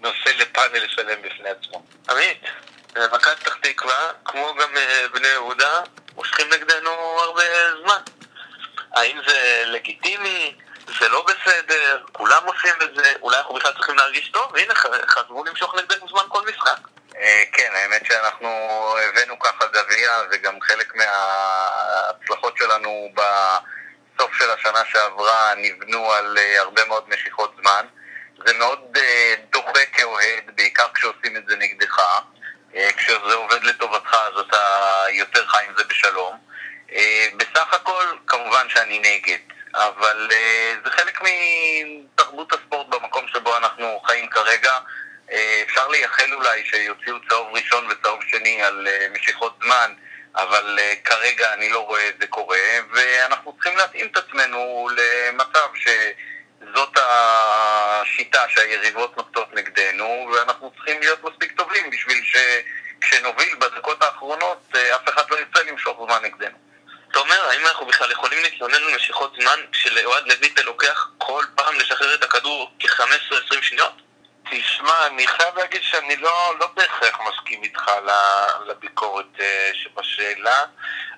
נושא 0.00 0.28
לפאנל 0.28 0.88
שלם 0.88 1.22
בפני 1.22 1.48
עצמו. 1.48 1.86
עמית, 2.10 2.42
מכבי 2.90 3.36
פתח 3.36 3.54
תקווה, 3.54 4.12
כמו 4.24 4.54
גם 4.54 4.76
אה, 4.76 5.08
בני 5.12 5.28
יהודה, 5.28 5.82
מושכים 6.14 6.48
נגדנו 6.52 6.90
הרבה 7.20 7.42
זמן. 7.82 8.00
האם 8.92 9.20
זה 9.26 9.62
לגיטימי? 9.66 10.54
זה 11.00 11.08
לא 11.08 11.26
בסדר, 11.26 12.04
כולם 12.12 12.42
עושים 12.46 12.74
את 12.82 12.94
זה, 12.94 13.12
אולי 13.22 13.36
אנחנו 13.36 13.54
בכלל 13.54 13.72
צריכים 13.72 13.96
להרגיש 13.96 14.28
טוב, 14.28 14.52
והנה 14.52 14.74
חזרו 15.08 15.44
למשוך 15.44 15.74
נגדנו 15.74 16.08
זמן 16.08 16.22
כל 16.28 16.42
משחק. 16.48 16.78
אה, 17.20 17.42
כן, 17.52 17.70
האמת 17.74 18.06
שאנחנו 18.06 18.48
הבאנו 18.98 19.38
ככה 19.38 19.66
גביע, 19.66 20.10
וגם 20.30 20.60
חלק 20.60 20.92
מההצלחות 20.96 22.56
שלנו 22.56 23.08
בסוף 23.14 24.34
של 24.34 24.50
השנה 24.50 24.84
שעברה 24.84 25.54
נבנו 25.56 26.12
על 26.12 26.38
אה, 26.38 26.60
הרבה 26.60 26.84
מאוד 26.84 27.08
משיכות 27.08 27.56
זמן. 27.60 27.86
זה 28.46 28.52
מאוד 28.58 28.96
אה, 28.96 29.34
דוחה 29.52 29.84
כאוהד, 29.92 30.44
בעיקר 30.54 30.86
כשעושים 30.94 31.36
את 31.36 31.42
זה 31.48 31.56
נגדך. 31.56 32.00
כשזה 32.96 33.34
עובד 33.34 33.64
לטובתך 33.64 34.14
אז 34.14 34.40
אתה 34.48 34.58
יותר 35.12 35.46
חי 35.46 35.64
עם 35.68 35.74
זה 35.76 35.84
בשלום. 35.84 36.38
בסך 37.36 37.74
הכל, 37.74 38.04
כמובן 38.26 38.68
שאני 38.68 38.98
נגד, 38.98 39.38
אבל 39.74 40.28
זה 40.84 40.90
חלק 40.90 41.20
מתרבות 41.22 42.52
הספורט 42.52 42.86
במקום 42.88 43.28
שבו 43.28 43.56
אנחנו 43.56 44.00
חיים 44.06 44.28
כרגע. 44.28 44.72
אה, 45.32 45.62
אפשר 45.66 45.88
לייחל 45.88 46.34
אולי 46.34 46.64
שיוציאו 46.64 47.16
צהוב 47.28 47.54
ראשון 47.54 47.86
וצהוב 47.90 48.20
שני 48.28 48.62
על 48.62 48.88
אה, 48.88 49.06
משיכות 49.10 49.58
זמן, 49.64 49.94
אבל 50.36 50.78
אה, 50.78 50.94
כרגע 51.04 51.52
אני 51.52 51.68
לא 51.68 51.78
רואה 51.86 52.08
את 52.08 52.14
זה 52.20 52.26
קורה, 52.26 52.58
ואנחנו 52.92 53.52
צריכים 53.52 53.76
להתאים 53.76 54.06
את 54.06 54.16
עצמנו 54.16 54.88
למצב 54.96 55.68
שזאת 55.74 56.98
השיטה 56.98 58.48
שהיריבות 58.48 59.16
נוקטות 59.16 59.54
נגדנו, 59.54 60.30
ואנחנו 60.32 60.72
צריכים 60.76 61.00
להיות 61.00 61.24
מספיק 61.24 61.52
טובים 61.52 61.90
בשביל 61.90 62.22
שכשנוביל 62.24 63.54
בדקות 63.54 64.02
האחרונות 64.02 64.76
אף 64.94 65.08
אחד 65.08 65.30
לא 65.30 65.36
ירצה 65.36 65.70
למשוך 65.70 65.98
זמן 66.06 66.18
נגדנו. 66.22 66.56
אתה 67.10 67.18
אומר, 67.18 67.48
האם 67.48 67.66
אנחנו 67.66 67.86
בכלל 67.86 68.10
יכולים 68.10 68.42
להתלונן 68.42 68.74
על 68.74 68.98
זמן 69.40 69.60
כשלאוהד 69.72 70.26
לויטה 70.26 70.62
לוקח 70.62 71.10
כל 71.18 71.44
פעם 71.54 71.74
לשחרר 71.80 72.14
את 72.14 72.24
הכדור 72.24 72.70
כ-15-20 72.78 73.62
שניות? 73.62 74.07
תשמע, 74.50 75.06
אני 75.06 75.26
חייב 75.26 75.58
להגיד 75.58 75.82
שאני 75.82 76.16
לא, 76.16 76.54
לא 76.60 76.66
בהכרח 76.76 77.20
מסכים 77.20 77.62
איתך 77.62 77.90
לביקורת 78.66 79.26
uh, 79.36 79.42
שבשאלה. 79.72 80.64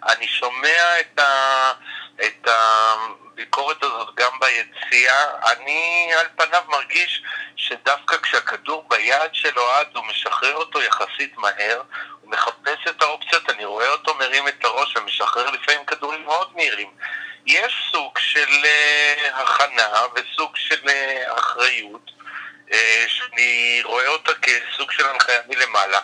אני 0.08 0.26
שומע 0.28 1.00
את, 1.00 1.18
ה, 1.18 1.72
את 2.26 2.48
הביקורת 2.48 3.82
הזאת 3.82 4.14
גם 4.14 4.32
ביציאה. 4.40 5.52
אני 5.52 6.10
על 6.18 6.26
פניו 6.36 6.62
מרגיש 6.68 7.22
שדווקא 7.56 8.16
כשהכדור 8.22 8.88
ביד 8.88 9.30
של 9.32 9.58
אוהד 9.58 9.86
הוא 9.94 10.04
משחרר 10.06 10.54
אותו 10.54 10.82
יחסית 10.82 11.38
מהר, 11.38 11.82
הוא 12.20 12.30
מחפש 12.30 12.86
את 12.88 13.02
האופציות, 13.02 13.50
אני 13.50 13.64
רואה 13.64 13.88
אותו 13.88 14.14
מרים 14.14 14.48
את 14.48 14.64
הראש 14.64 14.96
ומשחרר 14.96 15.50
לפעמים 15.50 15.84
כדורים 15.84 16.24
מאוד 16.24 16.56
מהירים. 16.56 16.90
יש 17.46 17.90
סוג 17.92 18.18
של 18.18 18.48
uh, 18.48 19.26
הכנה 19.34 20.02
וסוג 20.14 20.56
של 20.56 20.88
uh, 20.88 21.38
אחריות. 21.38 22.10
שאני 23.40 23.82
רואה 23.84 24.08
אותה 24.08 24.32
כסוג 24.34 24.92
של 24.92 25.06
הנחיה 25.08 25.40
מלמעלה. 25.48 26.00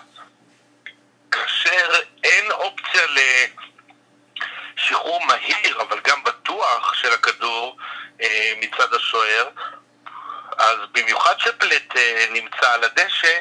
כאשר 1.30 2.00
אין 2.24 2.50
אופציה 2.50 3.02
לשחרור 4.76 5.26
מהיר, 5.26 5.82
אבל 5.82 6.00
גם 6.00 6.24
בטוח 6.24 6.94
של 6.94 7.12
הכדור 7.12 7.76
אה, 8.22 8.52
מצד 8.60 8.94
השוער, 8.94 9.48
אז 10.58 10.76
במיוחד 10.92 11.34
שפלט 11.38 11.96
אה, 11.96 12.26
נמצא 12.30 12.72
על 12.72 12.84
הדשא, 12.84 13.38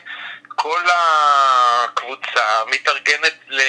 כל 0.47 0.81
הקבוצה 0.93 2.65
מתארגנת 2.67 3.35
ל... 3.47 3.61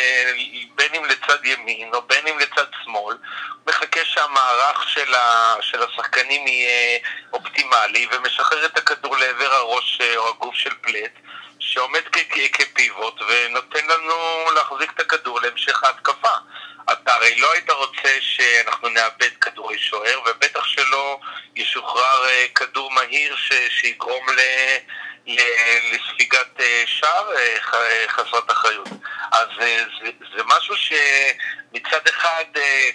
בין 0.75 0.95
אם 0.95 1.05
לצד 1.05 1.45
ימין 1.45 1.95
או 1.95 2.03
בין 2.03 2.27
אם 2.27 2.39
לצד 2.39 2.67
שמאל, 2.85 3.17
שהמערך 4.17 4.89
של, 4.89 5.15
ה... 5.15 5.57
של 5.61 5.83
השחקנים 5.83 6.47
יהיה 6.47 6.99
אופטימלי 7.33 8.07
ומשחרר 8.13 8.67
את 8.67 8.79
הכדור 8.79 9.17
לעבר 9.17 9.53
הראש 9.55 9.99
אה, 10.01 10.17
או 10.17 10.29
הגוף 10.29 10.55
של 10.55 10.75
פלט 10.81 11.11
שעומד 11.59 12.01
כ... 12.13 12.19
כפיבוט 12.53 13.21
ונותן 13.29 13.87
לנו 13.87 14.47
להחזיק 14.55 14.93
את 14.95 15.01
הכדור 15.01 15.41
להמשך 15.41 15.85
ההתקפה. 15.85 16.35
אתה 16.93 17.15
הרי 17.15 17.39
לא 17.39 17.53
היית 17.53 17.71
רוצה 17.71 18.09
שאנחנו 18.21 18.89
נאבד 18.89 19.31
כדורי 19.41 19.79
שוער 19.79 20.21
ובטח 20.27 20.65
שלא 20.65 21.19
ישוחרר 21.57 22.29
אה, 22.29 22.47
כדור 22.55 22.91
מהיר 22.93 23.37
ש... 23.37 23.53
שיגרום 23.69 24.31
ל... 24.31 24.41
לספיגת 25.27 26.61
אה, 26.61 26.83
שער 26.87 27.33
אה, 27.37 27.57
אה, 27.75 28.05
חסרת 28.09 28.51
אחריות. 28.51 28.89
אז 29.33 29.49
זה, 29.59 30.11
זה 30.37 30.43
משהו 30.47 30.75
שמצד 30.77 32.09
אחד 32.09 32.45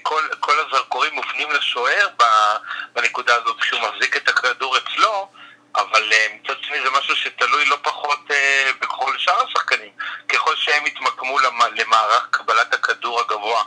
כל, 0.02 0.22
כל 0.40 0.60
הזרקורים 0.60 1.14
מופנים 1.14 1.52
לשוער 1.52 2.08
בנקודה 2.94 3.36
הזאת 3.36 3.60
כשהוא 3.60 3.80
מחזיק 3.80 4.18
את 4.18 4.30
הכדור 4.30 4.78
אצלו, 4.78 5.32
אבל 5.76 6.12
מצד 6.34 6.54
שני 6.62 6.82
זה 6.82 6.90
משהו 6.90 7.16
שתלוי 7.16 7.66
לא 7.66 7.78
פחות 7.82 8.20
בכל 8.82 9.18
שאר 9.18 9.44
השחקנים. 9.48 9.92
ככל 10.30 10.56
שהם 10.56 10.88
יתמקמו 10.88 11.40
למערך 11.76 12.28
קבלת 12.32 12.74
הכדור 12.74 13.20
הגבוה 13.20 13.64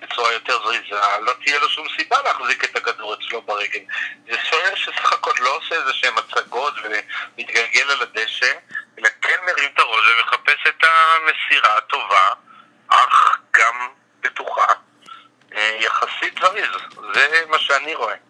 בצורה 0.00 0.32
יותר 0.32 0.58
זריזה, 0.64 1.00
לא 1.20 1.32
תהיה 1.44 1.58
לו 1.58 1.68
שום 1.68 1.86
סיבה 1.96 2.16
להחזיק 2.22 2.64
את 2.64 2.76
הכדור 2.76 3.14
אצלו 3.14 3.42
ברגל. 3.42 3.80
זה 4.30 4.36
שוער 4.50 4.74
שסך 4.74 5.12
הכל 5.12 5.32
לא 5.40 5.56
עושה 5.56 5.74
איזה 5.74 5.92
שהם 5.92 6.18
הצגות 6.18 6.74
ומתגלגל 6.84 7.90
על 7.90 8.02
הדשא, 8.02 8.52
אלא 8.98 9.08
כן 9.22 9.36
מרים 9.46 9.70
את 9.74 9.78
הראש 9.78 10.04
ומחפש 10.06 10.66
את 10.68 10.84
המסירה 10.84 11.78
הטובה, 11.78 12.32
אך 12.88 13.38
גם 13.52 13.88
בטוחה, 14.20 14.66
אה, 15.54 15.76
יחסית 15.80 16.38
זריז. 16.40 16.70
זה 17.14 17.44
מה 17.48 17.58
שאני 17.58 17.94
רואה. 17.94 18.29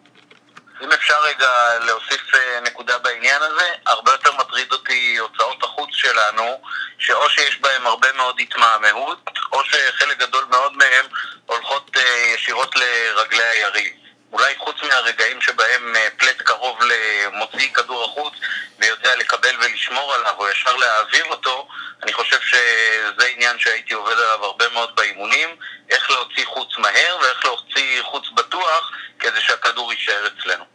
אם 0.81 0.91
אפשר 0.91 1.21
רגע 1.23 1.49
להוסיף 1.85 2.35
אה, 2.35 2.59
נקודה 2.59 2.97
בעניין 2.97 3.41
הזה, 3.41 3.73
הרבה 3.85 4.11
יותר 4.11 4.31
מטריד 4.31 4.71
אותי 4.71 5.17
הוצאות 5.17 5.63
החוץ 5.63 5.89
שלנו, 5.93 6.61
שאו 6.99 7.29
שיש 7.29 7.59
בהם 7.61 7.87
הרבה 7.87 8.07
מאוד 8.13 8.39
התמהמהות, 8.39 9.29
או 9.51 9.63
שחלק 9.63 10.17
גדול 10.17 10.45
מאוד 10.49 10.77
מהם 10.77 11.05
הולכות 11.45 11.97
אה, 11.97 12.33
ישירות 12.35 12.75
לרגלי 12.75 13.43
היריב. 13.43 13.93
אולי 14.31 14.55
חוץ 14.57 14.75
מהרגעים 14.83 15.41
שבהם 15.41 15.95
אה, 15.95 16.07
פלט 16.17 16.41
קרוב 16.41 16.79
למוציא 16.81 17.73
כדור 17.73 18.03
החוץ 18.03 18.33
ויודע 18.79 19.15
לקבל 19.15 19.55
ולשמור 19.59 20.13
עליו 20.13 20.33
או 20.37 20.49
ישר 20.49 20.75
להעביר 20.75 21.25
אותו, 21.25 21.67
אני 22.03 22.13
חושב 22.13 22.41
שזה 22.41 23.25
עניין 23.35 23.59
שהייתי 23.59 23.93
עובד 23.93 24.13
עליו 24.13 24.45
הרבה 24.45 24.69
מאוד 24.69 24.95
באימונים, 24.95 25.55
איך 25.89 26.11
להוציא 26.11 26.45
חוץ 26.45 26.77
מהר 26.77 27.17
ואיך 27.21 27.45
להוציא 27.45 28.03
חוץ 28.03 28.29
בטוח 28.33 28.91
כדי 29.19 29.41
שהכדור 29.41 29.93
יישאר 29.93 30.27
אצלנו. 30.27 30.65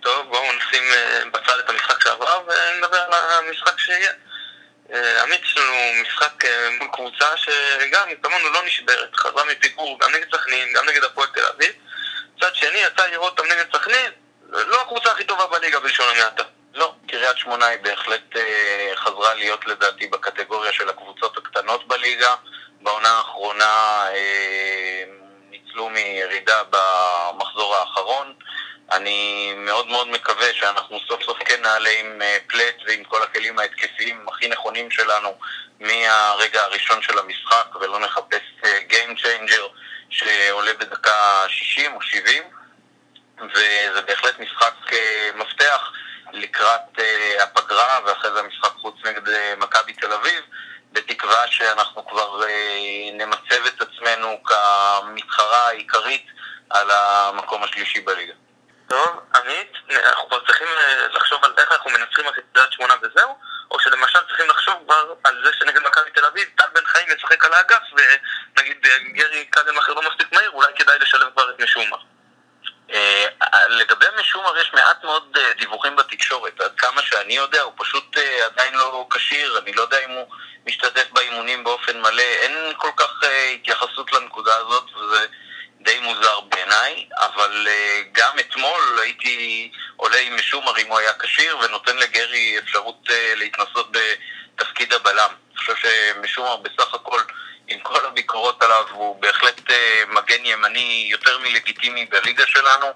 טוב, 0.00 0.28
בואו 0.28 0.52
נשים 0.52 0.82
אה, 0.92 1.22
בצד 1.32 1.58
את 1.58 1.70
המשחק 1.70 2.02
שעבר 2.02 2.42
ונדבר 2.46 2.98
על 2.98 3.46
המשחק 3.46 3.78
שיהיה. 3.78 4.12
אה, 4.92 5.22
עמית, 5.22 5.42
יש 5.42 5.56
לנו 5.56 6.02
משחק 6.02 6.44
מול 6.78 6.88
קבוצה 7.14 7.36
שגם 7.36 8.08
כמונו 8.22 8.50
לא 8.50 8.62
נשברת, 8.66 9.16
חזרה 9.16 9.44
מפיגור 9.44 9.98
גם 10.00 10.10
נגד 10.14 10.26
סכנין, 10.34 10.72
גם 10.72 10.88
נגד 10.88 11.04
הפועל 11.04 11.28
תל 11.34 11.46
אביב 11.46 11.72
מצד 12.36 12.54
שני, 12.54 12.78
יצא 12.78 13.06
לראות 13.06 13.40
אותם 13.40 13.52
נגד 13.52 13.64
סכנין, 13.76 14.10
לא 14.48 14.82
הקבוצה 14.82 15.12
הכי 15.12 15.24
טובה 15.24 15.46
בליגה 15.46 15.80
בלשון 15.80 16.06
המעטה. 16.16 16.42
לא, 16.74 16.94
קריית 17.08 17.38
שמונה 17.38 17.66
היא 17.66 17.78
בהחלט 17.82 18.36
אה, 18.36 18.92
חזרה 18.96 19.34
להיות 19.34 19.66
לדעתי 19.66 20.06
בקטגוריה 20.06 20.72
של 20.72 20.88
הקבוצות 20.88 21.36
הקטנות 21.36 21.88
בליגה. 21.88 22.34
בעונה 22.84 23.08
האחרונה 23.08 24.04
אה, 24.14 24.63
אני 28.96 29.52
מאוד 29.56 29.86
מאוד 29.86 30.08
מקווה 30.08 30.54
שאנחנו 30.54 30.98
סוף 31.08 31.22
סוף 31.22 31.38
כן 31.44 31.62
נעלה 31.62 31.90
עם 32.00 32.22
אה, 32.22 32.38
פלט 32.46 32.74
ועם 32.86 33.04
כל 33.04 33.22
הכלים 33.22 33.58
ההתקפיים 33.58 34.28
הכי 34.28 34.48
נכונים 34.48 34.90
שלנו 34.90 35.38
מהרגע 35.80 36.62
הראשון 36.62 37.02
של 37.02 37.18
המשחק 37.18 37.76
ולא 37.80 38.00
נחפש 38.00 38.42
אה, 38.64 38.78
Game 38.90 39.20
Changer 39.20 39.62
שעולה 40.10 40.74
בדקה 40.74 41.44
60 41.48 41.94
או 41.94 42.02
70 42.02 42.42
וזה 43.54 44.02
בהחלט 44.06 44.38
משחק 44.38 44.74
אה, 44.92 45.30
מפתח 45.34 45.92
לקראת 46.32 47.00
הפגרה 47.40 48.00
ואחרי 48.06 48.30
זה 48.32 48.40
המשחק 48.40 48.72
חוץ 48.80 48.94
נגד 49.04 49.22
מכבי 49.58 49.92
תל 49.92 50.12
אביב 50.12 50.40
בתקווה 50.92 51.46
שאנחנו 51.46 52.06
כבר 52.06 52.40
נמצב 53.12 53.66
את 53.66 53.80
עצמנו 53.82 54.42
כמתחרה 54.44 55.68
העיקרית 55.68 56.26
על 56.70 56.90
המקום 56.90 57.62
השלישי 57.62 58.00
בליגה. 58.00 58.43
טוב, 58.88 59.20
עמית, 59.34 59.72
אנחנו 59.90 60.28
כבר 60.28 60.46
צריכים 60.46 60.68
לחשוב 61.10 61.44
על 61.44 61.52
איך 61.58 61.72
אנחנו 61.72 61.90
מנצחים 61.90 62.28
את 62.28 62.34
קריית 62.52 62.72
שמונה 62.72 62.94
וזהו? 63.02 63.38
או 63.70 63.80
שלמשל 63.80 64.18
צריכים 64.28 64.48
לחשוב 64.48 64.74
כבר 64.84 65.14
על 65.24 65.44
זה 65.44 65.50
שנגד 65.58 65.82
מכבי 65.82 66.10
תל 66.10 66.24
אביב, 66.24 66.48
טל 66.56 66.64
בן 66.74 66.86
חיים 66.86 67.08
ישחק 67.16 67.44
על 67.44 67.52
האגף 67.52 67.82
ונגיד 67.92 68.86
גרי 69.12 69.44
קגנמאכר 69.44 69.92
לא 69.92 70.02
מספיק 70.10 70.32
מהיר, 70.32 70.50
אולי 70.50 70.72
כדאי 70.76 70.98
לשלב 70.98 71.30
כבר 71.32 71.50
את 71.50 71.60
משומר. 71.60 71.96
אה, 72.90 73.26
לגבי 73.68 74.06
משומר 74.20 74.58
יש 74.58 74.72
מעט 74.74 75.04
מאוד 75.04 75.36
אה, 75.36 75.52
דיווחים 75.58 75.96
בתקשורת, 75.96 76.60
עד 76.60 76.72
כמה 76.76 77.02
שאני 77.02 77.34
יודע 77.34 77.62
הוא 77.62 77.72
פשוט 77.76 78.18
אה, 78.18 78.46
עדיין 78.46 78.74
לא 78.74 79.06
כשיר, 79.10 79.58
אני 79.58 79.72
לא 79.72 79.82
יודע 79.82 80.04
אם 80.04 80.10
הוא 80.10 80.26
משתתף 80.66 81.10
באימונים 81.12 81.64
באופן 81.64 82.00
מלא, 82.00 82.22
אין 82.22 82.72
כל 82.76 82.90
כך 82.96 83.20
התייחסות 83.54 84.12
לנקודה 84.12 84.56
הזאת 84.56 84.84
וזה 84.94 85.26
אבל 87.54 87.66
uh, 87.66 88.08
גם 88.12 88.38
אתמול 88.40 88.98
הייתי 89.02 89.70
עולה 89.96 90.18
עם 90.20 90.36
משומר 90.36 90.78
אם 90.78 90.86
הוא 90.86 90.98
היה 90.98 91.12
כשיר 91.18 91.58
ונותן 91.58 91.96
לגרי 91.96 92.58
אפשרות 92.58 93.08
uh, 93.08 93.12
להתנסות 93.36 93.96
בתפקיד 94.56 94.92
הבלם. 94.92 95.30
אני 95.50 95.56
חושב 95.58 95.74
שמשומר 95.76 96.56
בסך 96.56 96.94
הכל, 96.94 97.20
עם 97.68 97.80
כל 97.80 98.06
הביקורות 98.06 98.62
עליו, 98.62 98.84
הוא 98.90 99.20
בהחלט 99.20 99.60
uh, 99.60 99.72
מגן 100.08 100.44
ימני 100.44 101.08
יותר 101.10 101.38
מלגיטימי 101.38 102.04
בליגה 102.04 102.46
שלנו, 102.46 102.86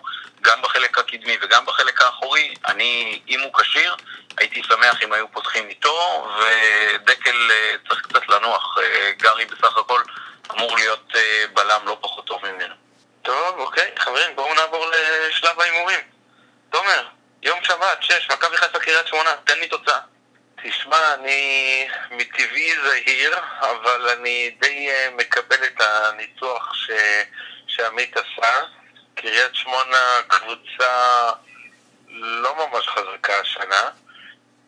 גם 0.43 0.63
בחלק 0.63 0.99
הקדמי 0.99 1.37
וגם 1.43 1.67
בחלק 1.67 2.03
האחורי. 2.03 2.55
אני, 2.67 3.21
אם 3.29 3.41
הוא 3.41 3.53
כשיר, 3.55 3.95
הייתי 4.39 4.63
שמח 4.63 5.03
אם 5.03 5.13
היו 5.13 5.33
פותחים 5.33 5.69
איתו, 5.69 6.29
ודקל 6.39 7.51
צריך 7.89 8.01
קצת 8.01 8.29
לנוח. 8.29 8.79
גרי 9.19 9.45
בסך 9.45 9.77
הכל 9.77 10.01
אמור 10.55 10.77
להיות 10.77 11.13
אה, 11.15 11.45
בלם 11.55 11.81
לא 11.87 11.99
פחות 12.01 12.25
טוב 12.25 12.41
ממנו. 12.43 12.75
טוב, 13.39 13.59
אוקיי, 13.59 13.91
חברים, 13.99 14.37
בואו 14.37 14.55
נעבור 14.55 14.87
לשלב 14.87 15.61
ההימורים. 15.61 16.01
תומר, 16.71 17.07
יום 17.43 17.65
שבת, 17.65 18.03
שש, 18.03 18.31
מכבי 18.31 18.57
חיפה 18.57 18.79
קריית 18.79 19.07
שמונה, 19.07 19.37
תן 19.45 19.59
לי 19.59 19.69
תוצאה. 19.69 19.99
תשמע, 20.63 21.15
אני 21.15 21.89
מטבעי 22.11 22.75
זהיר, 22.83 23.39
אבל 23.61 24.09
אני 24.09 24.57
די 24.61 24.91
אה, 24.91 25.09
מקבל 25.17 25.65
את 25.65 25.81
הניתוח 25.81 26.75
ש... 26.75 26.91
שעמית 27.67 28.17
עשה. 28.17 28.63
קריית 29.15 29.55
שמונה 29.55 30.21
קבוצה 30.29 31.31
לא 32.09 32.55
ממש 32.57 32.89
חזקה 32.89 33.41
השנה, 33.41 33.91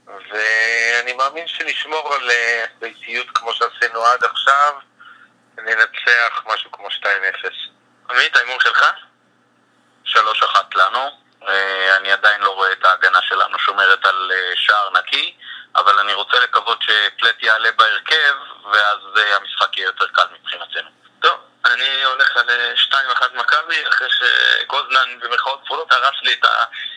ואני 0.06 1.12
מאמין 1.12 1.46
שנשמור 1.46 2.14
על 2.14 2.30
אה, 2.30 2.64
ביתיות 2.78 3.26
כמו 3.34 3.52
שעשינו 3.52 4.04
עד 4.04 4.24
עכשיו, 4.24 4.74
וננצח 5.56 6.44
משהו 6.46 6.70
כמו 6.72 6.88
2-0. 6.88 7.70
עמית, 8.10 8.36
ההימור 8.36 8.60
שלך? 8.60 8.84
3-1 10.06 10.16
לנו. 10.74 11.10
אה, 11.48 11.96
אני 11.96 12.12
עדיין 12.12 12.40
לא 12.40 12.50
רואה 12.54 12.72
את 12.72 12.84
ההגנה 12.84 13.22
שלנו 13.22 13.58
שומרת 13.58 14.06
על 14.06 14.32
אה, 14.34 14.52
שער 14.56 14.90
נקי, 14.90 15.36
אבל 15.76 15.98
אני 15.98 16.14
רוצה 16.14 16.40
לקוות 16.40 16.82
שפלט 16.82 17.42
יעלה 17.42 17.72
בהרכב, 17.72 18.34
ואז 18.72 18.98
המשחק 19.36 19.76
יהיה 19.76 19.86
יותר 19.86 20.06
קל 20.06 20.24
מבחינתנו. 20.32 20.88
טוב, 21.20 21.40
אני 21.64 22.04
הולך 22.04 22.36
על 22.36 22.74
2-1 22.92 22.94
מכבי, 23.34 23.88
אחרי 23.88 24.08
שגוזנן 24.10 25.20
במרכאות 25.20 25.60
כפולות 25.64 25.92
הרס 25.92 26.22
לי 26.22 26.32
את 26.32 26.44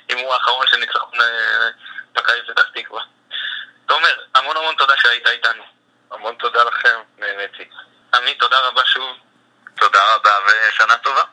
ההימור 0.09 0.33
האחרון 0.33 0.67
של 0.67 0.77
ניצחון 0.77 1.19
מכבי 2.17 2.41
פתח 2.47 2.65
תקווה. 2.73 3.01
תומר, 3.85 4.15
המון 4.35 4.57
המון 4.57 4.75
תודה 4.75 4.93
שהיית 4.97 5.27
איתנו. 5.27 5.63
המון 6.11 6.35
תודה 6.35 6.63
לכם, 6.63 6.99
נהניתי. 7.17 7.69
ושנה 10.67 10.97
טובה. 10.97 11.23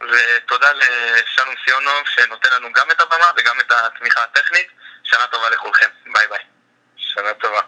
ותודה 0.00 0.72
לשלום 0.72 1.54
סיונוב 1.64 2.02
שנותן 2.06 2.50
לנו 2.52 2.72
גם 2.72 2.90
את 2.90 3.00
הבמה 3.00 3.30
וגם 3.36 3.60
את 3.60 3.72
התמיכה 3.72 4.22
הטכנית. 4.22 4.68
שנה 5.04 5.26
טובה 5.26 5.50
לכולכם. 5.50 5.88
ביי 6.12 6.26
ביי. 6.28 6.44
שנה 6.96 7.34
טובה. 7.34 7.60